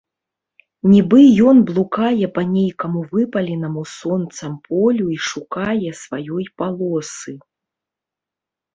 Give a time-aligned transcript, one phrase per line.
[0.93, 1.19] Нiбы
[1.51, 7.41] ён блукае па нейкаму выпаленаму сонцам полю i шукае сваёй палосы...